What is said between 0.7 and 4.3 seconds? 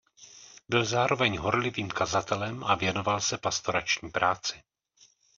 zároveň horlivým kazatelem a věnoval se pastorační